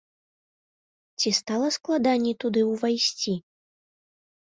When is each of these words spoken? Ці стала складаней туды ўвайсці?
Ці 1.19 1.29
стала 1.41 1.69
складаней 1.77 2.35
туды 2.47 2.61
ўвайсці? 2.73 3.33